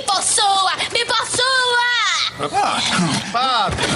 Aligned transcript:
Me 0.00 0.06
possua! 0.06 0.72
Me 0.92 1.04
possua! 1.04 2.48
Padre! 3.32 3.86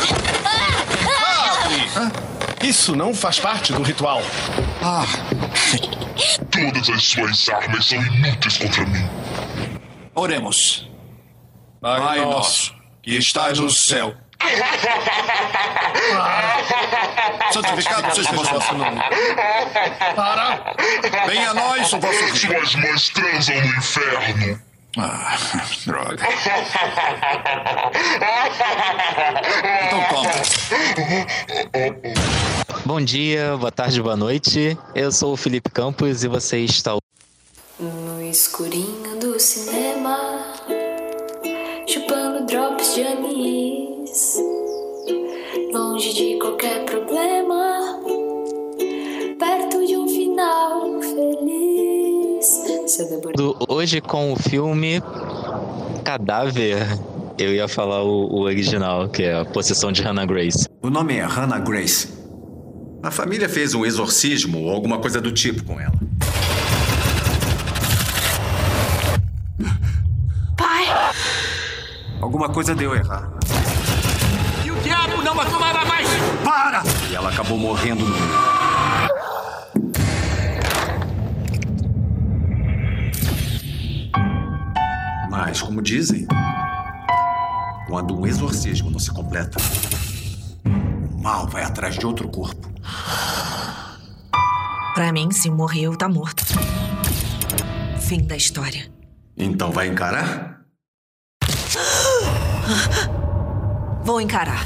Padre! 1.07 2.69
Isso 2.69 2.95
não 2.95 3.15
faz 3.15 3.41
parte 3.41 3.73
do 3.73 3.83
ritual. 3.83 4.21
Ah, 4.83 5.05
Todas 6.51 6.89
as 6.91 7.05
suas 7.05 7.49
armas 7.49 7.87
são 7.87 7.99
inúteis 8.03 8.59
contra 8.59 8.85
mim. 8.87 9.09
oremos. 10.14 10.89
Pai 11.80 12.21
nosso, 12.21 12.75
que 13.02 13.16
estás 13.16 13.59
no 13.59 13.71
céu. 13.71 14.14
Santificado 17.52 18.14
seja 18.14 18.30
o 18.32 18.45
vosso 18.45 18.75
nome. 18.75 19.00
Para! 20.16 20.75
Venha 21.27 21.50
a 21.50 21.55
nós 21.55 21.93
o 21.93 21.98
vosso 21.98 22.18
reino. 22.21 22.36
Suas 22.36 22.75
mães 22.77 23.09
transam 23.09 23.57
no 23.61 23.66
inferno. 23.79 24.61
Ah, 24.96 25.36
droga. 25.86 26.22
Então 29.86 30.00
toma. 30.10 30.30
Bom 32.84 33.00
dia, 33.00 33.56
boa 33.56 33.72
tarde, 33.72 34.00
boa 34.02 34.16
noite. 34.16 34.78
Eu 34.95 35.10
sou 35.10 35.33
o 35.33 35.36
Felipe 35.36 35.70
Campos 35.70 36.22
e 36.24 36.28
você 36.28 36.59
está 36.60 36.96
No 37.78 38.22
escurinho 38.22 39.19
do 39.19 39.38
cinema, 39.41 40.52
chupando 41.88 42.47
drops 42.47 42.95
de 42.95 43.02
anis, 43.02 44.36
longe 45.72 46.12
de 46.14 46.38
qualquer 46.38 46.84
problema, 46.84 47.34
Do- 53.37 53.57
hoje 53.69 54.01
com 54.01 54.33
o 54.33 54.37
filme 54.37 55.03
Cadáver. 56.05 56.79
Eu 57.39 57.53
ia 57.53 57.67
falar 57.67 58.03
o, 58.05 58.27
o 58.33 58.41
original, 58.43 59.09
que 59.09 59.23
é 59.25 59.41
a 59.41 59.45
possessão 59.45 59.91
de 59.91 60.03
Hannah 60.03 60.25
Grace. 60.27 60.69
O 60.83 60.89
nome 60.91 61.17
é 61.17 61.25
Hannah 61.25 61.59
Grace. 61.59 62.09
A 63.03 63.11
família 63.11 63.48
fez 63.48 63.75
um 63.75 63.84
exorcismo 63.84 64.61
ou 64.62 64.70
alguma 64.70 64.98
coisa 64.98 65.20
do 65.20 65.33
tipo 65.33 65.64
com 65.64 65.81
ela. 65.81 65.92
Pai, 70.56 70.84
Alguma 72.20 72.48
coisa 72.48 72.75
deu 72.75 72.95
errado. 72.95 73.34
E 74.64 74.70
o 74.70 74.75
diabo 74.77 75.23
não 75.23 75.39
a 75.41 75.45
tomará 75.47 75.84
mais. 75.84 76.08
Para! 76.45 76.83
E 77.11 77.14
ela 77.14 77.31
acabou 77.31 77.58
morrendo 77.58 78.05
no. 78.06 78.53
Mas, 85.36 85.60
como 85.60 85.82
dizem, 85.82 86.28
quando 87.88 88.16
um 88.16 88.24
exorcismo 88.24 88.88
não 88.88 89.00
se 89.00 89.10
completa, 89.10 89.58
o 90.64 91.20
mal 91.20 91.48
vai 91.48 91.64
atrás 91.64 91.98
de 91.98 92.06
outro 92.06 92.28
corpo. 92.28 92.70
Pra 94.94 95.12
mim, 95.12 95.32
se 95.32 95.50
morreu, 95.50 95.96
tá 95.96 96.08
morto. 96.08 96.44
Fim 97.98 98.24
da 98.24 98.36
história. 98.36 98.88
Então 99.36 99.72
vai 99.72 99.88
encarar? 99.88 100.60
Vou 104.05 104.20
encarar. 104.20 104.64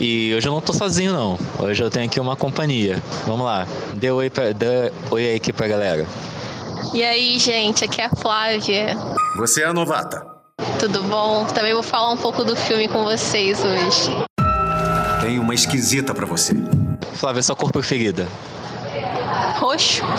E 0.00 0.34
hoje 0.34 0.48
eu 0.48 0.52
não 0.52 0.60
tô 0.60 0.72
sozinho, 0.72 1.12
não. 1.12 1.38
Hoje 1.60 1.80
eu 1.80 1.90
tenho 1.90 2.06
aqui 2.06 2.18
uma 2.18 2.34
companhia. 2.34 3.00
Vamos 3.24 3.46
lá. 3.46 3.68
Dê 3.94 4.10
oi, 4.10 4.28
pra, 4.28 4.50
dê 4.50 4.90
oi 5.12 5.26
aí 5.28 5.36
aqui 5.36 5.52
pra 5.52 5.68
galera. 5.68 6.08
E 6.94 7.02
aí, 7.02 7.40
gente, 7.40 7.84
aqui 7.84 8.00
é 8.00 8.04
a 8.04 8.10
Flávia. 8.10 8.96
Você 9.36 9.62
é 9.62 9.66
a 9.66 9.72
novata. 9.72 10.24
Tudo 10.78 11.02
bom? 11.02 11.44
Também 11.46 11.74
vou 11.74 11.82
falar 11.82 12.12
um 12.12 12.16
pouco 12.16 12.44
do 12.44 12.54
filme 12.54 12.86
com 12.86 13.02
vocês 13.02 13.58
hoje. 13.64 14.12
Tem 15.20 15.40
uma 15.40 15.52
esquisita 15.52 16.14
pra 16.14 16.24
você. 16.24 16.54
Flávia, 17.14 17.42
sua 17.42 17.56
cor 17.56 17.72
preferida? 17.72 18.28
Roxo? 19.54 20.02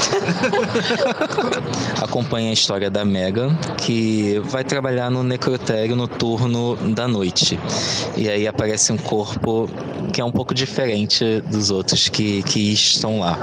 acompanha 2.02 2.50
a 2.50 2.54
história 2.54 2.90
da 2.90 3.04
Megan, 3.04 3.56
que 3.78 4.40
vai 4.46 4.64
trabalhar 4.64 5.12
no 5.12 5.22
necrotério 5.22 5.96
no 5.96 6.08
turno 6.08 6.76
da 6.94 7.08
noite. 7.08 7.60
E 8.16 8.30
aí 8.30 8.48
aparece 8.48 8.94
um 8.94 8.98
corpo 8.98 9.70
que 10.14 10.22
é 10.22 10.26
um 10.26 10.32
pouco 10.32 10.54
diferente 10.54 11.42
dos 11.42 11.72
outros 11.72 12.08
que, 12.08 12.42
que 12.44 12.72
estão 12.72 13.20
lá. 13.20 13.38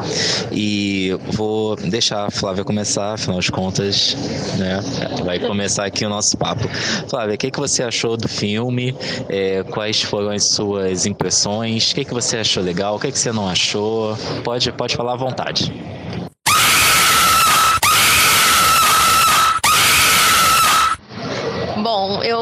E 0.50 1.14
vou 1.32 1.76
deixar 1.76 2.26
a 2.26 2.30
Flávia 2.30 2.64
começar, 2.64 3.14
afinal 3.14 3.40
de 3.40 3.52
contas, 3.52 4.16
né? 4.58 4.80
Vai 5.22 5.38
começar 5.38 5.84
aqui 5.84 6.06
o 6.06 6.08
nosso 6.08 6.36
papo. 6.38 6.66
Flávia, 7.08 7.34
o 7.34 7.38
que, 7.38 7.50
que 7.50 7.60
você 7.60 7.82
achou 7.82 8.16
do 8.16 8.28
filme? 8.28 8.96
É, 9.28 9.62
quais 9.64 10.02
foram 10.02 10.30
as 10.30 10.44
suas 10.44 11.04
impressões? 11.04 11.92
O 11.92 11.94
que, 11.94 12.04
que 12.06 12.14
você 12.14 12.38
achou 12.38 12.62
legal? 12.62 12.96
O 12.96 12.98
que, 12.98 13.12
que 13.12 13.18
você 13.18 13.32
não 13.32 13.48
achou? 13.48 14.16
Pode, 14.42 14.72
pode 14.72 14.96
falar 14.96 15.12
à 15.12 15.16
vontade. 15.16 15.72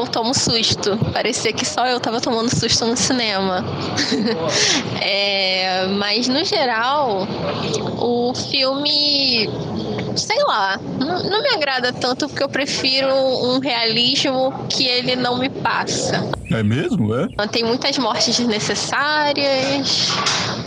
Eu 0.01 0.07
tomo 0.07 0.33
susto. 0.33 0.97
Parecia 1.13 1.53
que 1.53 1.65
só 1.65 1.85
eu 1.87 1.99
tava 1.99 2.19
tomando 2.19 2.49
susto 2.49 2.85
no 2.85 2.97
cinema. 2.97 3.63
É, 5.03 5.87
mas 5.87 6.27
no 6.27 6.43
geral, 6.45 7.27
o 7.97 8.33
filme. 8.33 9.49
Sei 10.15 10.43
lá, 10.43 10.79
não, 10.99 11.23
não 11.23 11.41
me 11.41 11.49
agrada 11.49 11.93
tanto 11.93 12.27
porque 12.27 12.43
eu 12.43 12.49
prefiro 12.49 13.13
um 13.13 13.59
realismo 13.59 14.53
que 14.69 14.85
ele 14.85 15.15
não 15.15 15.37
me 15.37 15.49
passa. 15.49 16.29
É 16.49 16.61
mesmo, 16.61 17.15
é? 17.15 17.27
Tem 17.47 17.63
muitas 17.63 17.97
mortes 17.97 18.37
desnecessárias. 18.37 20.09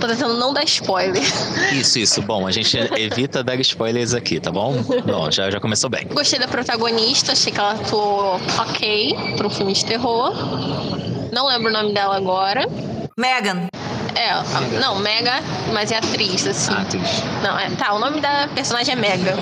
Tô 0.01 0.07
tentando 0.07 0.35
não 0.35 0.53
dar 0.53 0.65
spoiler. 0.65 1.23
Isso, 1.73 1.99
isso. 1.99 2.23
Bom, 2.23 2.47
a 2.47 2.51
gente 2.51 2.77
evita 2.77 3.43
dar 3.43 3.59
spoilers 3.61 4.15
aqui, 4.15 4.41
tá 4.41 4.51
bom? 4.51 4.75
Bom, 5.07 5.31
já, 5.31 5.51
já 5.51 5.61
começou 5.61 5.89
bem. 5.91 6.07
Gostei 6.09 6.39
da 6.39 6.49
protagonista, 6.49 7.33
achei 7.33 7.53
que 7.53 7.59
ela 7.59 7.73
atuou 7.73 8.41
ok 8.59 9.35
para 9.37 9.47
um 9.47 9.51
filme 9.51 9.73
de 9.73 9.85
terror. 9.85 10.33
Não 11.33 11.47
lembro 11.49 11.69
o 11.69 11.73
nome 11.73 11.93
dela 11.93 12.17
agora. 12.17 12.69
Megan, 13.17 13.69
É, 14.15 14.31
a- 14.31 14.45
não, 14.81 14.97
Mega, 15.01 15.43
mas 15.73 15.91
é 15.91 15.97
atriz, 15.99 16.47
assim. 16.47 16.73
Atriz. 16.73 17.23
Não, 17.43 17.59
é, 17.59 17.69
tá, 17.71 17.93
o 17.95 17.99
nome 17.99 18.21
da 18.21 18.49
personagem 18.55 18.95
é 18.95 18.97
Mega. 18.97 19.35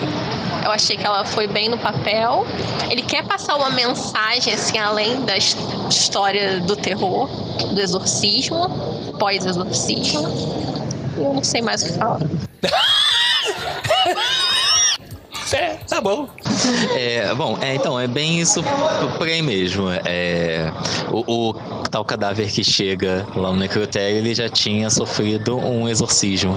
Eu 0.65 0.71
achei 0.71 0.97
que 0.97 1.05
ela 1.05 1.25
foi 1.25 1.47
bem 1.47 1.69
no 1.69 1.77
papel. 1.77 2.47
Ele 2.89 3.03
quer 3.03 3.25
passar 3.25 3.57
uma 3.57 3.71
mensagem, 3.71 4.55
assim, 4.55 4.79
além 4.79 5.21
da 5.25 5.37
his- 5.37 5.57
história 5.91 6.61
do 6.61 6.77
terror, 6.77 7.27
do 7.75 7.81
exorcismo, 7.81 8.69
pós-exorcismo. 9.19 10.23
Eu 11.17 11.35
não 11.35 11.45
sei 11.45 11.61
mais 11.63 11.83
o 11.83 11.87
que 11.87 11.93
falar. 11.99 12.21
É, 15.53 15.75
tá 15.87 16.01
bom. 16.01 16.29
É, 16.97 17.35
bom, 17.35 17.59
é, 17.61 17.75
então, 17.75 18.01
é 18.01 18.07
bem 18.07 18.41
isso 18.41 18.63
por 19.19 19.27
aí 19.29 19.43
mesmo. 19.43 19.91
É, 20.07 20.73
o, 21.11 21.51
o 21.51 21.82
tal 21.93 22.05
cadáver 22.07 22.51
que 22.51 22.65
chega 22.65 23.27
lá 23.37 23.51
no 23.51 23.59
necrotério, 23.59 24.17
ele 24.17 24.35
já 24.35 24.49
tinha 24.49 24.89
sofrido 24.89 25.59
um 25.59 25.87
exorcismo. 25.87 26.57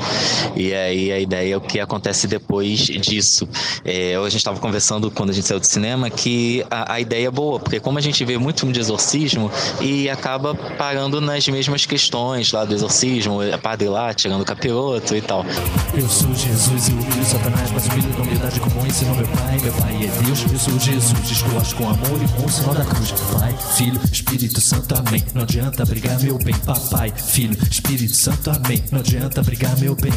E 0.55 0.73
aí 0.73 1.11
a 1.11 1.19
ideia 1.19 1.55
é 1.55 1.57
o 1.57 1.61
que 1.61 1.77
acontece 1.77 2.25
depois 2.25 2.79
disso. 2.79 3.47
É, 3.83 4.15
a 4.15 4.23
gente 4.29 4.37
estava 4.37 4.57
conversando 4.61 5.11
quando 5.11 5.31
a 5.31 5.33
gente 5.33 5.45
saiu 5.45 5.59
do 5.59 5.65
cinema 5.65 6.09
que 6.09 6.65
a, 6.71 6.93
a 6.93 7.01
ideia 7.01 7.27
é 7.27 7.31
boa, 7.31 7.59
porque 7.59 7.81
como 7.81 7.97
a 7.97 8.01
gente 8.01 8.23
vê 8.23 8.37
muito 8.37 8.61
filme 8.61 8.71
de 8.71 8.79
exorcismo 8.79 9.51
e 9.81 10.09
acaba 10.09 10.55
parando 10.55 11.19
nas 11.19 11.45
mesmas 11.49 11.85
questões 11.85 12.53
lá 12.53 12.63
do 12.63 12.73
exorcismo, 12.73 13.43
é 13.43 13.57
padre 13.57 13.89
lá 13.89 14.13
tirando 14.13 14.41
o 14.41 14.45
capiroto 14.45 15.17
e 15.17 15.21
tal. 15.21 15.45
Eu 15.93 16.07
sou 16.07 16.33
Jesus 16.33 16.87
e 16.87 16.93
o 16.93 17.01
filho 17.01 17.25
Satanás, 17.25 17.71
mas 17.71 17.87
filho 17.89 18.09
da 18.13 18.23
humildade 18.23 18.59
como 18.61 18.87
ensinou 18.87 19.15
meu 19.15 19.27
pai. 19.27 19.59
Meu 19.61 19.73
pai 19.73 19.95
é 19.95 20.23
Deus, 20.23 20.45
eu 20.49 20.59
sou 20.59 20.79
Jesus, 20.79 21.29
esculacho 21.29 21.75
com 21.75 21.89
amor 21.89 22.21
e 22.23 22.41
com 22.41 22.45
o 22.45 22.49
sinal 22.49 22.73
da 22.73 22.85
cruz. 22.85 23.11
Pai, 23.37 23.53
Filho, 23.75 23.99
Espírito 24.09 24.61
Santo, 24.61 24.95
amém. 24.95 25.24
Não 25.33 25.43
adianta 25.43 25.85
brigar, 25.85 26.19
meu 26.21 26.37
bem. 26.37 26.55
Papai, 26.65 27.11
Filho, 27.15 27.57
Espírito 27.69 28.15
Santo, 28.15 28.49
amém. 28.51 28.83
Não 28.91 28.99
adianta 28.99 29.41
brigar, 29.43 29.77
meu 29.79 29.95
bem. 29.95 30.13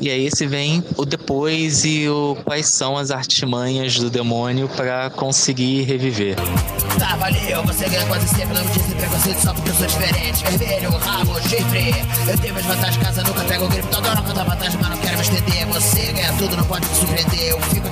E 0.00 0.10
aí 0.10 0.26
esse 0.26 0.46
vem 0.46 0.82
o 0.96 1.04
depois 1.04 1.84
e 1.84 2.08
o 2.08 2.36
quais 2.44 2.68
são 2.68 2.96
as 2.96 3.10
artimanhas 3.10 3.96
do 3.96 4.08
demônio 4.10 4.68
pra 4.68 5.10
conseguir 5.10 5.82
reviver. 5.82 6.36
Tá, 6.98 7.16
valeu, 7.16 7.62
você 7.64 7.88
ganha 7.88 8.06
quase 8.06 8.28
sempre, 8.28 8.54
não 8.54 8.64
me 8.64 8.70
disse 8.72 8.94
preconceito 8.94 9.40
só 9.40 9.52
porque 9.52 9.70
eu 9.70 9.74
sou 9.74 9.86
diferente. 9.86 10.44
Vermelho, 10.44 10.90
rabo, 10.90 11.40
chifre. 11.42 11.94
Eu 12.26 12.38
tenho 12.38 12.54
minhas 12.54 12.66
vantagens, 12.66 13.02
casa 13.02 13.22
nunca 13.22 13.44
pego 13.44 13.68
gripe. 13.68 13.88
Tô 13.88 13.98
adorando 13.98 14.22
contar 14.22 14.44
vantagem, 14.44 14.78
mas 14.80 14.90
não 14.90 14.98
quero 14.98 15.16
me 15.16 15.22
estender. 15.22 15.66
Você 15.66 16.12
ganha 16.12 16.32
tudo, 16.34 16.56
não 16.56 16.64
pode 16.64 16.86
me 16.86 16.94
surpreender. 16.94 17.50
Eu 17.50 17.60
fico 17.62 17.87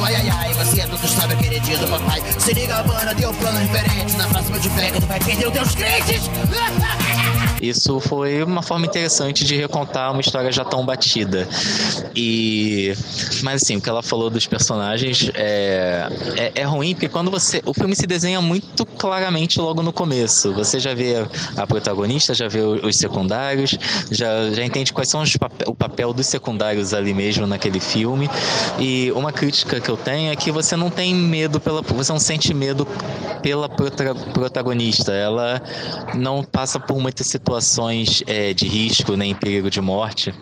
gritando 0.00 0.04
ai 0.04 0.14
ai 0.16 0.28
ai. 0.30 0.54
Você 0.54 0.80
é 0.80 0.86
tudo 0.86 1.08
sabe, 1.08 1.36
queridinho 1.36 1.78
do 1.78 1.88
papai. 1.88 2.22
Se 2.38 2.52
liga, 2.52 2.82
mano, 2.84 3.14
deu 3.14 3.30
um 3.30 3.34
plano 3.34 3.60
diferente. 3.60 4.16
Na 4.16 4.26
próxima 4.28 4.58
de 4.58 4.70
pega, 4.70 5.00
tu 5.00 5.06
vai 5.06 5.20
perder 5.20 5.46
os 5.46 5.52
teus 5.52 5.74
crentes. 5.74 6.30
isso 7.60 8.00
foi 8.00 8.42
uma 8.42 8.62
forma 8.62 8.86
interessante 8.86 9.44
de 9.44 9.54
recontar 9.54 10.10
uma 10.12 10.20
história 10.20 10.50
já 10.50 10.64
tão 10.64 10.84
batida. 10.84 11.46
E 12.16 12.94
mas 13.42 13.62
assim, 13.62 13.76
o 13.76 13.80
que 13.80 13.88
ela 13.88 14.02
falou 14.02 14.30
dos 14.30 14.46
personagens 14.46 15.30
é, 15.34 16.08
é, 16.36 16.52
é 16.62 16.64
ruim 16.64 16.94
porque 16.94 17.08
quando 17.08 17.30
você 17.30 17.62
o 17.66 17.74
filme 17.74 17.94
se 17.94 18.06
desenha 18.06 18.40
muito 18.40 18.86
claramente 18.86 19.60
logo 19.60 19.82
no 19.82 19.92
começo. 19.92 20.52
Você 20.54 20.80
já 20.80 20.94
vê 20.94 21.26
a 21.56 21.66
protagonista, 21.66 22.32
já 22.34 22.48
vê 22.48 22.60
os 22.60 22.96
secundários, 22.96 23.78
já, 24.10 24.50
já 24.50 24.64
entende 24.64 24.92
quais 24.92 25.08
são 25.08 25.22
papel, 25.38 25.68
o 25.68 25.74
papel 25.74 26.12
dos 26.12 26.26
secundários 26.26 26.94
ali 26.94 27.12
mesmo 27.12 27.46
naquele 27.46 27.80
filme. 27.80 28.28
E 28.78 29.12
uma 29.12 29.32
crítica 29.32 29.80
que 29.80 29.88
eu 29.88 29.96
tenho 29.96 30.32
é 30.32 30.36
que 30.36 30.50
você 30.50 30.76
não 30.76 30.90
tem 30.90 31.14
medo 31.14 31.60
pela 31.60 31.82
você 31.82 32.12
não 32.12 32.20
sente 32.20 32.54
medo 32.54 32.86
pela 33.42 33.68
protagonista. 33.68 35.12
Ela 35.12 35.62
não 36.14 36.42
passa 36.42 36.80
por 36.80 36.98
muitas 36.98 37.26
situações 37.26 37.49
é, 38.26 38.54
de 38.54 38.66
risco 38.66 39.16
nem 39.16 39.34
perigo 39.34 39.70
de 39.70 39.80
morte. 39.80 40.34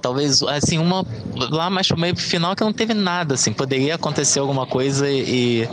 Talvez, 0.00 0.42
assim, 0.42 0.78
uma 0.78 1.06
lá 1.50 1.70
mais 1.70 1.88
pro 1.88 1.98
meio 1.98 2.14
pro 2.14 2.22
final 2.22 2.54
que 2.56 2.64
não 2.64 2.72
teve 2.72 2.94
nada, 2.94 3.34
assim. 3.34 3.52
Poderia 3.52 3.94
acontecer 3.94 4.38
alguma 4.38 4.66
coisa 4.66 5.08
e. 5.10 5.68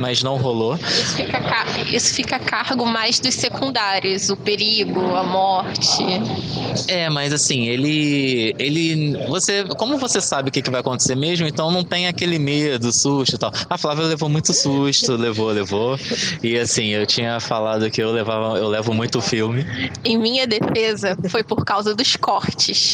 mas 0.00 0.22
não 0.22 0.36
rolou. 0.36 0.76
Isso 0.76 1.16
fica, 1.16 1.66
isso 1.92 2.14
fica 2.14 2.36
a 2.36 2.38
cargo 2.38 2.86
mais 2.86 3.20
dos 3.20 3.34
secundários, 3.34 4.30
o 4.30 4.36
perigo, 4.36 5.14
a 5.14 5.22
morte. 5.22 6.02
É, 6.88 7.08
mas 7.10 7.32
assim, 7.32 7.66
ele. 7.66 8.54
ele. 8.58 9.16
Você. 9.28 9.64
Como 9.76 9.98
você 9.98 10.20
sabe 10.20 10.48
o 10.48 10.52
que, 10.52 10.62
que 10.62 10.70
vai 10.70 10.80
acontecer 10.80 11.14
mesmo, 11.14 11.46
então 11.46 11.70
não 11.70 11.84
tem 11.84 12.06
aquele 12.06 12.38
medo, 12.38 12.92
susto 12.92 13.36
e 13.36 13.38
tal. 13.38 13.52
A 13.68 13.78
Flávia 13.78 14.04
levou 14.04 14.28
muito 14.28 14.52
susto, 14.52 15.12
levou, 15.16 15.50
levou. 15.50 15.98
E 16.42 16.58
assim, 16.58 16.88
eu 16.88 17.06
tinha 17.06 17.38
falado 17.40 17.90
que 17.90 18.02
eu 18.02 18.10
levava, 18.12 18.58
eu 18.58 18.68
levo 18.68 18.92
muito 18.94 19.20
filme. 19.20 19.66
Em 20.04 20.18
minha 20.18 20.46
defesa, 20.46 21.16
foi 21.28 21.42
por 21.42 21.64
causa 21.64 21.94
dos 21.94 22.16
cortes. 22.16 22.93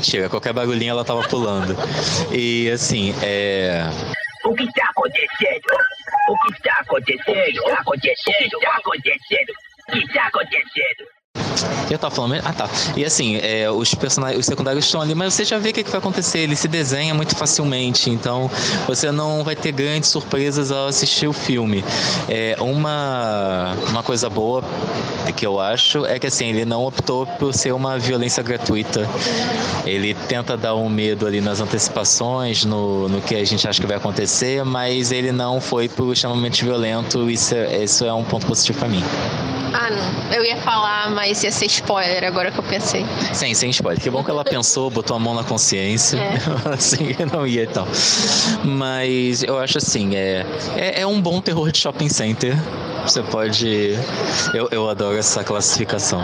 Mentira, 0.00 0.30
qualquer 0.30 0.54
bagulhinho 0.54 0.92
ela 0.92 1.04
tava 1.04 1.22
pulando. 1.28 1.76
E 2.32 2.70
assim, 2.70 3.14
é. 3.22 3.82
O 4.46 4.54
que 4.54 4.64
está 4.64 4.88
acontecendo? 4.88 5.76
O 6.26 6.38
que 6.38 6.52
está 6.54 6.72
acontecendo? 6.80 7.28
Está 7.36 7.74
acontecendo? 7.74 8.56
Está 8.56 8.76
acontecendo? 8.76 9.52
O 9.88 9.92
que 9.92 9.98
está 9.98 10.26
acontecendo? 10.26 10.99
Eu 11.90 11.98
tava 11.98 12.14
falando. 12.14 12.40
Ah, 12.44 12.52
tá. 12.52 12.68
E 12.96 13.04
assim, 13.04 13.36
é, 13.42 13.70
os 13.70 13.94
personagens, 13.94 14.40
os 14.40 14.46
secundários 14.46 14.84
estão 14.84 15.00
ali, 15.00 15.14
mas 15.14 15.34
você 15.34 15.44
já 15.44 15.58
vê 15.58 15.70
o 15.70 15.72
que, 15.72 15.84
que 15.84 15.90
vai 15.90 15.98
acontecer. 15.98 16.40
Ele 16.40 16.56
se 16.56 16.68
desenha 16.68 17.14
muito 17.14 17.36
facilmente, 17.36 18.10
então 18.10 18.50
você 18.86 19.10
não 19.10 19.44
vai 19.44 19.56
ter 19.56 19.72
grandes 19.72 20.10
surpresas 20.10 20.70
ao 20.70 20.88
assistir 20.88 21.26
o 21.26 21.32
filme. 21.32 21.84
É, 22.28 22.56
uma, 22.60 23.74
uma 23.88 24.02
coisa 24.02 24.28
boa 24.28 24.62
que 25.36 25.46
eu 25.46 25.60
acho 25.60 26.04
é 26.06 26.18
que 26.18 26.26
assim, 26.26 26.48
ele 26.48 26.64
não 26.64 26.84
optou 26.84 27.26
por 27.26 27.54
ser 27.54 27.72
uma 27.72 27.98
violência 27.98 28.42
gratuita. 28.42 29.08
Ele 29.84 30.14
tenta 30.14 30.56
dar 30.56 30.74
um 30.74 30.88
medo 30.88 31.26
ali 31.26 31.40
nas 31.40 31.60
antecipações, 31.60 32.64
no, 32.64 33.08
no 33.08 33.20
que 33.20 33.34
a 33.34 33.44
gente 33.44 33.66
acha 33.68 33.80
que 33.80 33.86
vai 33.86 33.96
acontecer, 33.96 34.64
mas 34.64 35.12
ele 35.12 35.32
não 35.32 35.60
foi 35.60 35.88
por 35.88 36.12
extremamente 36.12 36.64
violento. 36.64 37.30
Isso 37.30 37.54
é, 37.54 37.84
isso 37.84 38.04
é 38.04 38.12
um 38.12 38.24
ponto 38.24 38.46
positivo 38.46 38.78
para 38.78 38.88
mim. 38.88 39.02
Ah, 39.72 39.90
não. 39.90 40.34
Eu 40.34 40.44
ia 40.44 40.56
falar, 40.58 41.10
mas 41.10 41.42
ia 41.42 41.52
ser 41.52 41.66
spoiler 41.66 42.24
agora 42.24 42.50
que 42.50 42.58
eu 42.58 42.64
pensei. 42.64 43.04
Sim, 43.32 43.54
sem 43.54 43.70
spoiler. 43.70 44.02
Que 44.02 44.10
bom 44.10 44.24
que 44.24 44.30
ela 44.30 44.44
pensou, 44.44 44.90
botou 44.90 45.16
a 45.16 45.20
mão 45.20 45.34
na 45.34 45.44
consciência. 45.44 46.18
É. 46.18 46.38
assim, 46.72 47.14
não 47.32 47.46
ia 47.46 47.62
e 47.62 47.66
tal. 47.66 47.86
Mas 48.64 49.42
eu 49.42 49.58
acho 49.58 49.78
assim, 49.78 50.16
é, 50.16 50.44
é, 50.76 51.02
é 51.02 51.06
um 51.06 51.20
bom 51.20 51.40
terror 51.40 51.70
de 51.70 51.78
shopping 51.78 52.08
center. 52.08 52.56
Você 53.04 53.22
pode. 53.22 53.98
Eu, 54.52 54.68
eu 54.70 54.88
adoro 54.88 55.16
essa 55.16 55.42
classificação. 55.42 56.20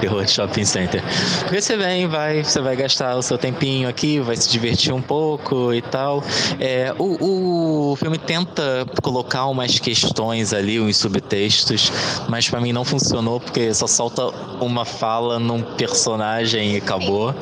Terror 0.00 0.24
de 0.24 0.30
shopping 0.32 0.64
center. 0.64 1.02
Porque 1.40 1.60
você 1.60 1.76
vem, 1.76 2.08
vai, 2.08 2.42
você 2.42 2.60
vai 2.60 2.74
gastar 2.74 3.16
o 3.16 3.22
seu 3.22 3.38
tempinho 3.38 3.88
aqui, 3.88 4.18
vai 4.20 4.36
se 4.36 4.50
divertir 4.50 4.92
um 4.92 5.00
pouco 5.00 5.72
e 5.72 5.80
tal. 5.80 6.22
É, 6.58 6.92
o, 6.98 7.92
o 7.92 7.96
filme 7.96 8.18
tenta 8.18 8.86
colocar 9.02 9.46
umas 9.46 9.78
questões 9.78 10.52
ali, 10.52 10.80
uns 10.80 10.96
subtextos, 10.96 11.92
mas 12.28 12.48
para 12.48 12.60
mim 12.60 12.72
não 12.72 12.84
funcionou 12.86 13.40
porque 13.40 13.74
só 13.74 13.86
solta 13.86 14.26
uma 14.60 14.84
fala 14.84 15.38
num 15.38 15.62
personagem 15.62 16.74
e 16.74 16.76
acabou. 16.78 17.34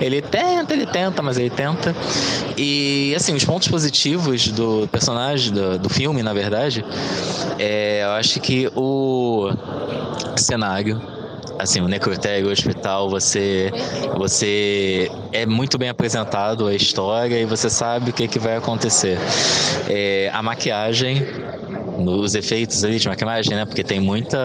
Ele 0.00 0.20
tenta, 0.20 0.74
ele 0.74 0.86
tenta, 0.86 1.22
mas 1.22 1.38
ele 1.38 1.50
tenta. 1.50 1.94
E 2.56 3.14
assim, 3.14 3.34
os 3.34 3.44
pontos 3.44 3.68
positivos 3.68 4.48
do 4.48 4.88
personagem, 4.90 5.52
do, 5.52 5.78
do 5.78 5.88
filme, 5.88 6.22
na 6.22 6.32
verdade, 6.32 6.84
é, 7.58 8.02
eu 8.04 8.10
acho 8.10 8.40
que 8.40 8.70
o 8.74 9.50
cenário 10.36 11.00
assim, 11.58 11.80
o 11.80 11.88
necrotério, 11.88 12.48
o 12.48 12.52
hospital, 12.52 13.08
você 13.08 13.72
você 14.16 15.10
é 15.32 15.46
muito 15.46 15.78
bem 15.78 15.88
apresentado 15.88 16.66
a 16.66 16.74
história 16.74 17.38
e 17.38 17.44
você 17.44 17.70
sabe 17.70 18.10
o 18.10 18.12
que, 18.12 18.28
que 18.28 18.38
vai 18.38 18.56
acontecer. 18.56 19.18
É, 19.88 20.30
a 20.32 20.42
maquiagem 20.42 21.26
nos 21.98 22.34
efeitos 22.34 22.84
ali 22.84 22.98
de 22.98 23.08
maquiagem, 23.08 23.54
né? 23.54 23.64
Porque 23.64 23.82
tem 23.82 24.00
muita. 24.00 24.38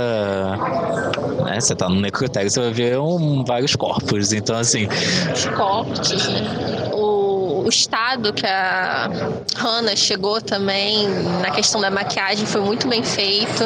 Né? 1.46 1.60
Você 1.60 1.76
tá 1.76 1.90
no 1.90 2.00
necrotério, 2.00 2.50
você 2.50 2.60
vai 2.60 2.72
ver 2.72 3.00
um, 3.00 3.44
vários 3.44 3.76
corpos. 3.76 4.34
Então, 4.34 4.58
assim. 4.58 4.88
Os 5.34 5.46
corpos, 5.46 6.28
né? 6.28 6.92
O, 6.94 7.64
o 7.66 7.70
estado 7.70 8.34
que 8.34 8.46
a 8.46 9.10
Hannah 9.56 9.96
chegou 9.96 10.42
também 10.42 11.08
na 11.42 11.52
questão 11.52 11.82
da 11.82 11.92
maquiagem 11.92 12.46
foi 12.46 12.62
muito 12.62 12.88
bem 12.88 13.04
feito. 13.04 13.64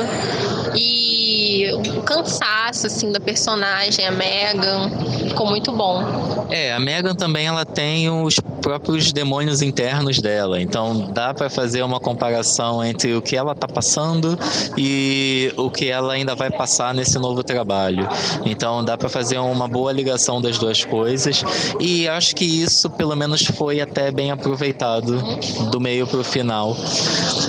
E 0.76 1.72
o 1.96 2.02
cansaço, 2.02 2.88
assim, 2.88 3.12
da 3.12 3.20
personagem, 3.20 4.06
a 4.06 4.12
Megan, 4.12 4.90
ficou 5.28 5.48
muito 5.48 5.72
bom. 5.72 6.48
É, 6.50 6.74
a 6.74 6.80
Megan 6.80 7.16
também 7.16 7.48
ela 7.48 7.66
tem 7.66 8.10
os 8.10 8.40
próprios 8.66 9.14
demônios 9.14 9.62
internos 9.62 10.20
dela. 10.20 10.60
Então 10.60 11.12
dá 11.14 11.36
para 11.36 11.52
fazer 11.52 11.84
uma 11.84 12.00
comparação 12.00 12.84
entre 12.84 13.14
o 13.14 13.22
que 13.22 13.38
ela 13.38 13.54
tá 13.54 13.68
passando 13.68 14.36
e 14.76 15.54
o 15.56 15.70
que 15.70 15.88
ela 15.88 16.14
ainda 16.14 16.34
vai 16.34 16.50
passar 16.50 16.92
nesse 16.92 17.20
novo 17.20 17.44
trabalho. 17.44 18.10
Então 18.44 18.84
dá 18.84 18.98
para 18.98 19.08
fazer 19.08 19.38
uma 19.38 19.68
boa 19.68 19.92
ligação 19.92 20.42
das 20.42 20.58
duas 20.58 20.84
coisas 20.84 21.44
e 21.80 22.08
acho 22.08 22.36
que 22.36 22.44
isso 22.44 22.90
pelo 22.90 23.16
menos 23.16 23.46
foi 23.46 23.80
até 23.80 24.10
bem 24.10 24.32
aproveitado 24.32 25.22
do 25.70 25.80
meio 25.80 26.08
pro 26.08 26.24
final. 26.24 26.76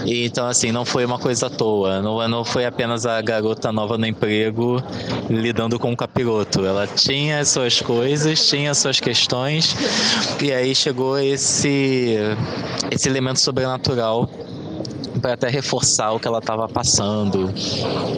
E, 0.05 0.27
então 0.27 0.47
assim, 0.47 0.71
não 0.71 0.85
foi 0.85 1.07
uma 1.07 1.19
coisa 1.19 1.47
à 1.47 1.51
toa, 1.51 2.03
não, 2.03 2.29
não 2.29 2.45
foi 2.45 2.67
apenas 2.67 3.07
a 3.07 3.23
garota 3.23 3.73
nova 3.73 3.97
no 3.97 4.05
emprego 4.05 4.83
lidando 5.31 5.79
com 5.79 5.91
o 5.91 5.97
capiroto. 5.97 6.67
Ela 6.67 6.87
tinha 6.87 7.40
as 7.40 7.49
suas 7.49 7.81
coisas, 7.81 8.47
tinha 8.47 8.73
as 8.73 8.76
suas 8.76 9.00
questões 9.00 9.75
e 10.43 10.52
aí 10.52 10.75
chegou 10.75 11.06
esse 11.19 12.17
esse 12.91 13.09
elemento 13.09 13.41
sobrenatural 13.41 14.29
para 15.21 15.35
até 15.35 15.49
reforçar 15.49 16.13
o 16.13 16.21
que 16.21 16.29
ela 16.29 16.39
estava 16.39 16.69
passando 16.69 17.53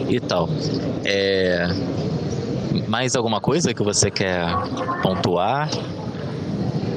e 0.07 0.19
tal. 0.19 0.49
É... 1.03 1.67
Mais 2.87 3.15
alguma 3.15 3.41
coisa 3.41 3.73
que 3.73 3.83
você 3.83 4.09
quer 4.11 4.45
pontuar? 5.01 5.69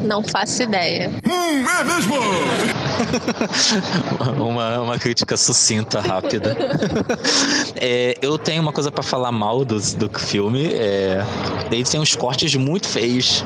Não 0.04 0.22
faço 0.22 0.62
ideia. 0.62 1.10
Hum, 1.26 1.64
é 1.80 1.84
mesmo! 1.84 2.81
uma, 4.38 4.80
uma 4.80 4.98
crítica 4.98 5.36
sucinta, 5.36 6.00
rápida. 6.00 6.56
é, 7.76 8.16
eu 8.20 8.38
tenho 8.38 8.62
uma 8.62 8.72
coisa 8.72 8.90
para 8.90 9.02
falar 9.02 9.32
mal 9.32 9.64
do, 9.64 9.80
do 9.96 10.18
filme. 10.18 10.66
É, 10.72 11.24
ele 11.70 11.84
tem 11.84 12.00
uns 12.00 12.14
cortes 12.14 12.54
muito 12.54 12.88
feios. 12.88 13.44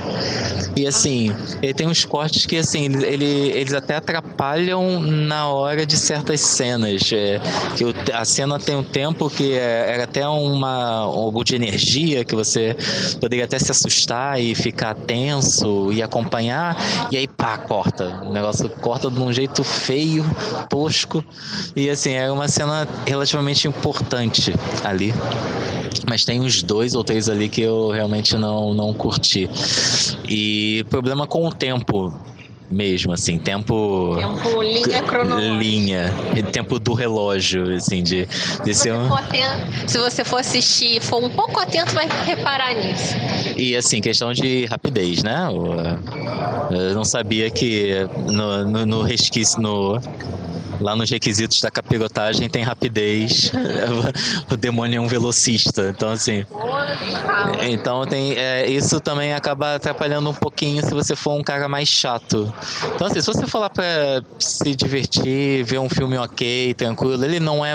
E 0.77 0.87
assim, 0.87 1.35
ele 1.63 1.75
tem 1.75 1.87
uns 1.87 2.05
cortes 2.05 2.47
que 2.47 2.57
assim, 2.57 2.85
ele, 2.85 3.25
eles 3.25 3.73
até 3.73 3.97
atrapalham 3.97 5.01
na 5.01 5.49
hora 5.49 5.87
de 5.87 5.97
certas 5.97 6.41
cenas. 6.41 7.11
É, 7.13 7.41
que 7.77 8.13
a 8.13 8.25
cena 8.25 8.59
tem 8.59 8.77
um 8.77 8.85
tempo 8.85 9.31
que 9.31 9.53
é, 9.53 9.93
era 9.93 10.05
até 10.05 10.27
uma, 10.29 11.01
algo 11.01 11.45
de 11.45 11.55
energia 11.55 12.25
que 12.25 12.35
você 12.35 12.77
poderia 13.21 13.45
até 13.45 13.59
se 13.59 13.71
assustar 13.71 14.41
e 14.41 14.55
ficar 14.55 14.95
tenso 14.95 15.93
e 15.93 16.03
acompanhar 16.03 16.77
e 17.11 17.17
aí 17.17 17.27
pá, 17.27 17.59
corta. 17.59 18.23
O 18.25 18.33
negócio 18.33 18.69
corta 18.69 19.11
de 19.11 19.21
um 19.21 19.33
jeito 19.37 19.63
feio, 19.63 20.25
tosco. 20.69 21.25
E 21.75 21.91
assim, 21.91 22.13
é 22.13 22.31
uma 22.31 22.49
cena 22.49 22.89
relativamente 23.07 23.69
importante 23.69 24.53
ali. 24.83 25.13
Mas 26.09 26.25
tem 26.25 26.41
uns 26.41 26.63
dois 26.63 26.95
ou 26.95 27.05
três 27.05 27.29
ali 27.29 27.49
que 27.49 27.61
eu 27.61 27.91
realmente 27.91 28.37
não, 28.37 28.73
não 28.73 28.95
curti. 28.95 29.49
E 30.29 30.85
problema 30.89 31.27
com 31.27 31.47
o 31.47 31.53
tempo 31.53 32.13
mesmo, 32.71 33.13
assim, 33.13 33.39
tempo. 33.39 34.17
Tempo 34.19 34.63
linha 34.63 35.03
cronológica. 35.03 35.55
Linha. 35.55 36.15
Tempo 36.53 36.79
do 36.79 36.95
relógio, 36.95 37.75
assim, 37.75 38.03
de, 38.03 38.27
de 38.65 38.75
ser 38.75 38.93
um. 38.93 39.09
For 39.09 39.19
atento- 39.19 39.91
se 39.91 39.99
você 39.99 40.25
for 40.25 40.39
assistir 40.39 40.97
e 40.97 41.01
for 41.01 41.23
um 41.23 41.31
pouco 41.31 41.59
atento, 41.61 41.95
vai 41.95 42.09
reparar 42.25 42.75
nisso. 42.75 43.15
E 43.57 43.77
assim, 43.77 44.01
questão 44.01 44.33
de 44.33 44.65
rapidez, 44.67 45.23
né? 45.23 45.49
Eu 46.71 46.95
não 46.95 47.05
sabia 47.05 47.51
que 47.51 48.07
no, 48.27 48.65
no, 48.65 48.87
no 48.87 49.03
resquício, 49.03 49.61
no, 49.61 49.99
lá 50.81 50.95
nos 50.97 51.11
requisitos 51.11 51.61
da 51.61 51.71
capirotagem 51.71 52.49
tem 52.49 52.63
rapidez. 52.63 53.53
o 54.51 54.57
demônio 54.57 54.99
é 54.99 55.01
um 55.01 55.09
velocista. 55.09 55.93
Então, 55.95 56.11
assim. 56.11 56.45
Então 57.63 58.07
tem. 58.07 58.35
é, 58.37 58.69
isso 58.69 59.01
também 59.01 59.35
acaba 59.35 59.77
atrapalhando 59.77 60.31
um 60.31 60.35
pouquinho 60.35 60.85
se 60.85 60.93
você 60.93 61.15
for 61.15 61.35
um 61.35 61.43
cara 61.43 61.69
mais 61.69 61.89
chato. 61.89 62.53
Então, 62.95 63.07
assim, 63.07 63.21
se 63.21 63.27
você 63.27 63.47
for 63.47 63.61
lá 63.61 63.71
pra 63.71 63.85
se 64.39 64.75
divertir, 64.75 65.65
ver 65.65 65.79
um 65.79 65.89
filme 65.89 66.17
ok, 66.19 66.75
tranquilo, 66.75 67.25
ele 67.25 67.41
não 67.41 67.65
é 67.65 67.75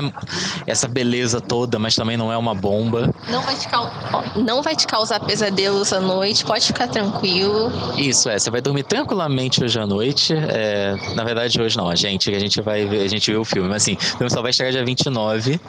essa 0.67 0.87
beleza 0.87 1.41
toda, 1.41 1.79
mas 1.79 1.95
também 1.95 2.17
não 2.17 2.31
é 2.31 2.37
uma 2.37 2.53
bomba. 2.53 3.13
Não 3.29 3.41
vai 3.41 3.55
te, 3.55 3.67
ó, 3.73 3.89
não 4.35 4.61
vai 4.61 4.75
te 4.75 4.87
causar 4.87 5.19
pesadelos 5.19 5.93
à 5.93 5.99
noite, 5.99 6.45
pode 6.45 6.65
ficar 6.65 6.87
tranquilo. 6.87 7.71
Isso 7.97 8.29
é, 8.29 8.37
você 8.37 8.49
vai 8.49 8.61
dormir 8.61 8.83
tranquilamente 8.83 9.63
hoje 9.63 9.79
à 9.79 9.87
noite. 9.87 10.33
É, 10.33 10.95
na 11.15 11.23
verdade, 11.23 11.61
hoje 11.61 11.77
não, 11.77 11.89
a 11.89 11.95
gente, 11.95 12.33
a 12.33 12.39
gente 12.39 12.61
vai 12.61 12.85
a 12.97 13.07
gente 13.07 13.31
vê 13.31 13.37
o 13.37 13.45
filme, 13.45 13.67
mas 13.69 13.83
assim, 13.83 13.93
o 13.93 14.17
filme 14.17 14.29
só 14.29 14.41
vai 14.41 14.53
chegar 14.53 14.71
dia 14.71 14.83
29. 14.83 15.59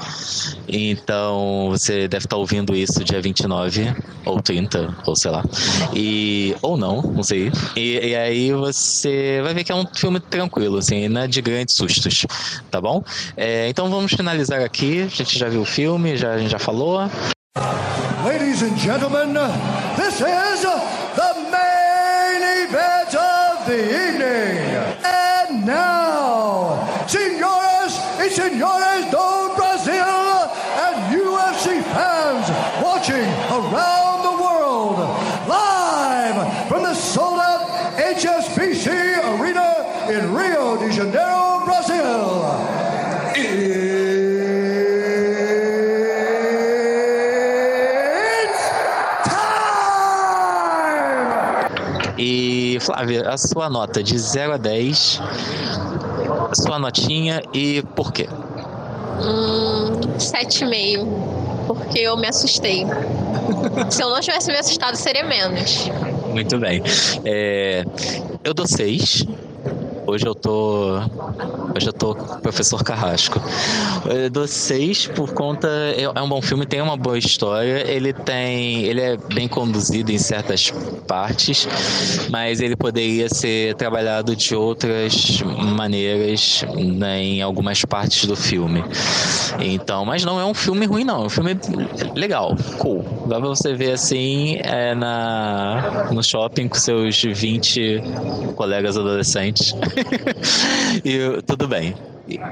Então 0.68 1.68
você 1.70 2.08
deve 2.08 2.26
estar 2.26 2.36
ouvindo 2.36 2.74
isso 2.74 3.04
dia 3.04 3.20
29, 3.20 3.94
ou 4.24 4.40
30, 4.40 4.96
ou 5.06 5.16
sei 5.16 5.30
lá. 5.30 5.44
E. 5.94 6.56
Ou 6.62 6.76
não, 6.76 7.02
não 7.02 7.22
sei. 7.22 7.52
E, 7.76 8.08
e 8.08 8.16
aí 8.16 8.52
você 8.52 9.40
vai 9.42 9.54
ver 9.54 9.64
que 9.64 9.72
é 9.72 9.74
um 9.74 9.86
filme 9.86 10.20
tranquilo, 10.20 10.78
assim, 10.78 11.08
não 11.08 11.22
é 11.22 11.26
de 11.26 11.40
grandes 11.40 11.74
sustos, 11.74 12.26
tá 12.70 12.80
bom? 12.80 13.02
É, 13.36 13.68
então 13.68 13.90
vamos 13.90 14.12
finalizar 14.12 14.62
aqui. 14.62 15.02
A 15.02 15.06
gente 15.08 15.38
já 15.38 15.48
viu 15.48 15.62
o 15.62 15.66
filme, 15.66 16.16
já, 16.16 16.32
a 16.32 16.38
gente 16.38 16.50
já 16.50 16.58
falou. 16.58 17.08
Ladies 18.24 18.62
and 18.62 18.78
gentlemen, 18.78 19.34
this 19.96 20.20
is 20.20 20.62
the 21.16 21.34
main 21.50 22.42
event 22.64 23.14
of 23.14 23.66
the 23.66 23.74
evening. 23.74 24.11
Watching 33.02 33.16
around 33.50 34.22
the 34.22 34.30
world, 34.40 34.98
live 35.48 36.68
from 36.68 36.84
the 36.84 36.94
sold 36.94 37.40
out 37.40 37.66
HSBC 37.98 38.86
Arena 39.40 39.74
in 40.08 40.32
Rio 40.32 40.76
de 40.76 40.92
Janeiro, 40.92 41.64
Brazil. 41.64 42.46
It's 43.34 43.82
E 52.16 52.78
Flávia, 52.80 53.28
a 53.28 53.36
sua 53.36 53.68
nota 53.68 54.00
de 54.00 54.16
0 54.16 54.52
a 54.52 54.56
10, 54.56 55.20
a 56.50 56.54
sua 56.54 56.78
notinha 56.78 57.42
e 57.52 57.82
por 57.96 58.12
quê? 58.12 58.28
Hum, 59.20 60.20
sete 60.20 60.62
e 60.62 60.68
meio. 60.68 61.31
Porque 61.74 61.98
eu 62.00 62.16
me 62.16 62.26
assustei. 62.26 62.84
Se 63.90 64.02
eu 64.02 64.10
não 64.10 64.20
tivesse 64.20 64.50
me 64.50 64.58
assustado, 64.58 64.96
seria 64.96 65.24
menos. 65.24 65.88
Muito 66.30 66.58
bem. 66.58 66.82
É, 67.24 67.84
eu 68.42 68.54
dou 68.54 68.66
6. 68.66 69.26
Hoje 70.04 70.26
eu 70.26 70.34
tô. 70.34 70.98
Hoje 71.76 71.86
eu 71.86 71.92
tô 71.92 72.14
professor 72.14 72.82
Carrasco. 72.82 73.40
Eu 74.04 74.28
dou 74.28 74.46
6 74.46 75.08
por 75.08 75.32
conta. 75.32 75.68
É 75.68 76.02
é 76.02 76.20
um 76.20 76.28
bom 76.28 76.42
filme, 76.42 76.66
tem 76.66 76.80
uma 76.80 76.96
boa 76.96 77.16
história. 77.16 77.88
Ele 77.88 78.12
tem. 78.12 78.82
Ele 78.84 79.00
é 79.00 79.16
bem 79.16 79.46
conduzido 79.46 80.10
em 80.10 80.18
certas 80.18 80.72
partes, 81.06 81.68
mas 82.30 82.60
ele 82.60 82.76
poderia 82.76 83.28
ser 83.28 83.74
trabalhado 83.76 84.34
de 84.34 84.54
outras 84.54 85.40
maneiras 85.42 86.64
né, 86.74 87.22
em 87.22 87.42
algumas 87.42 87.84
partes 87.84 88.26
do 88.26 88.34
filme. 88.34 88.84
Então, 89.60 90.04
mas 90.04 90.24
não 90.24 90.40
é 90.40 90.44
um 90.44 90.54
filme 90.54 90.86
ruim, 90.86 91.04
não. 91.04 91.22
É 91.22 91.26
um 91.26 91.30
filme 91.30 91.56
legal, 92.14 92.56
cool. 92.78 93.04
Dá 93.26 93.38
pra 93.38 93.48
você 93.48 93.74
ver 93.74 93.92
assim 93.92 94.58
é, 94.62 94.94
na, 94.94 96.08
no 96.12 96.22
shopping 96.22 96.68
com 96.68 96.76
seus 96.76 97.22
20 97.22 98.02
colegas 98.56 98.96
adolescentes. 98.96 99.74
e 101.04 101.42
tudo 101.42 101.68
bem. 101.68 101.94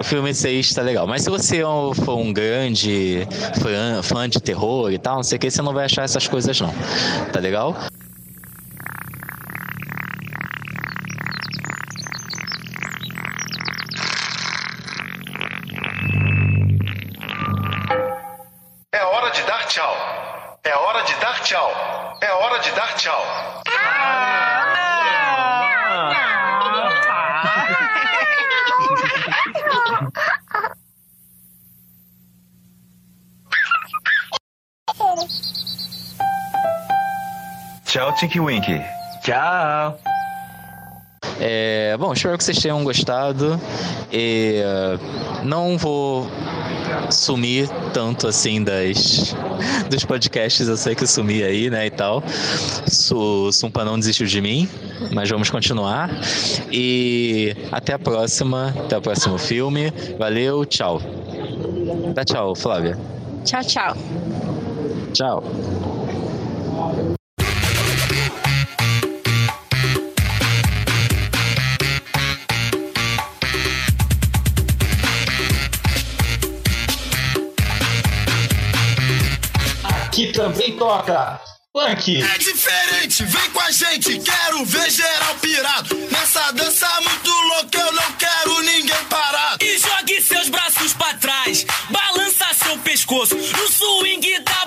O 0.01 0.05
filme 0.05 0.35
6 0.35 0.75
tá 0.75 0.83
legal. 0.83 1.07
Mas 1.07 1.23
se 1.23 1.31
você 1.31 1.63
for 2.05 2.17
um 2.17 2.33
grande 2.33 3.27
fã, 3.61 4.03
fã 4.03 4.29
de 4.29 4.41
terror 4.41 4.93
e 4.93 4.99
tal, 4.99 5.17
não 5.17 5.23
sei 5.23 5.37
o 5.37 5.41
que, 5.41 5.51
você 5.51 5.63
não 5.63 5.73
vai 5.73 5.85
achar 5.85 6.03
essas 6.03 6.27
coisas, 6.27 6.61
não. 6.61 6.73
Tá 7.33 7.41
legal? 7.41 7.77
É 18.93 19.03
hora 19.05 19.31
de 19.31 19.43
dar 19.45 19.67
tchau. 19.67 19.97
É 20.65 20.75
hora 20.75 21.03
de 21.03 21.15
dar 21.15 21.41
tchau. 21.43 22.19
É 22.21 22.33
hora 22.33 22.59
de 22.59 22.71
dar 22.73 22.95
tchau. 22.97 23.61
Tchau, 37.91 38.15
Tinky 38.15 38.39
Winky. 38.39 38.81
Tchau. 39.21 39.99
É, 41.41 41.97
bom, 41.99 42.13
espero 42.13 42.39
que 42.39 42.45
vocês 42.45 42.63
tenham 42.63 42.85
gostado. 42.85 43.61
E, 44.13 44.63
eh, 44.63 44.99
não 45.43 45.77
vou 45.77 46.31
sumir 47.11 47.69
tanto 47.93 48.29
assim 48.29 48.63
das 48.63 49.35
dos 49.91 50.05
podcasts. 50.05 50.69
Eu 50.69 50.77
sei 50.77 50.95
que 50.95 51.03
eu 51.03 51.09
sumi 51.09 51.43
aí, 51.43 51.69
né, 51.69 51.87
e 51.87 51.91
tal. 51.91 52.23
O 53.11 53.51
Sumpa 53.51 53.85
não 53.85 53.99
desistiu 53.99 54.29
de 54.29 54.41
mim, 54.41 54.69
mas 55.13 55.29
vamos 55.29 55.51
continuar. 55.51 56.09
E 56.71 57.57
até 57.73 57.95
a 57.95 57.99
próxima, 57.99 58.73
até 58.85 58.99
o 58.99 59.03
próximo 59.03 59.37
filme. 59.37 59.93
Valeu, 60.17 60.65
tchau. 60.65 61.03
Dá 62.15 62.25
tchau, 62.25 62.55
Flávia. 62.55 62.97
Tchau, 63.45 63.65
tchau. 63.65 63.97
Tchau. 65.13 65.43
Aqui 80.11 80.33
também 80.33 80.77
toca 80.77 81.41
funk. 81.73 82.21
É 82.21 82.39
diferente, 82.39 83.25
vem 83.27 83.51
com 83.51 83.61
a 83.61 83.71
gente, 83.71 84.19
quero 84.19 84.65
ver 84.65 84.91
geral 84.91 85.37
pirado. 85.37 85.95
Nessa 86.11 86.51
dança 86.51 86.89
muito 87.01 87.31
louca, 87.31 87.79
eu 87.79 87.93
não 87.93 88.13
quero 88.15 88.61
ninguém 88.61 89.05
parado. 89.09 89.65
E 89.65 89.79
jogue 89.79 90.21
seus 90.21 90.49
braços 90.49 90.93
pra 90.95 91.15
trás, 91.15 91.65
balança 91.91 92.47
seu 92.55 92.77
pescoço 92.79 93.37
no 93.37 93.69
swing 93.69 94.41
da 94.41 94.60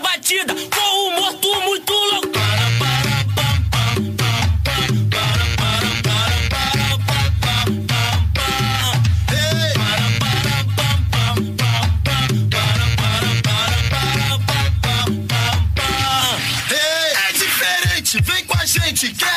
com 19.11 19.25
a 19.25 19.32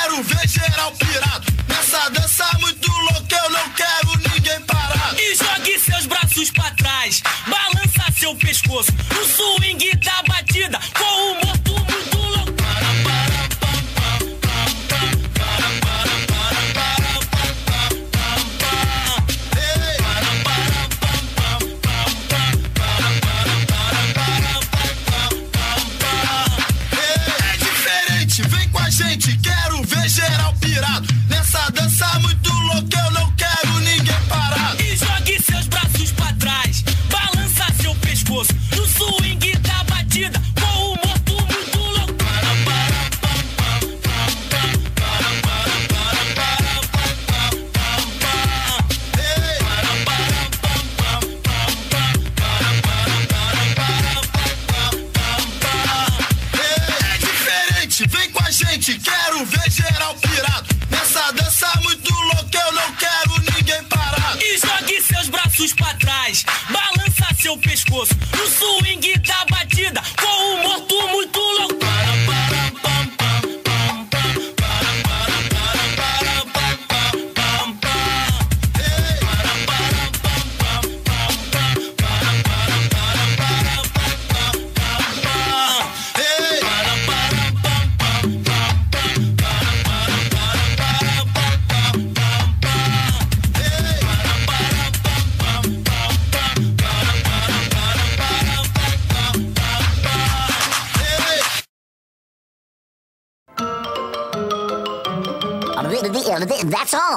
pescoço. 67.97 68.15
No 68.37 68.47
swing 68.47 68.76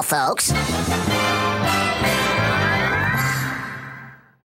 folks. 0.09 0.58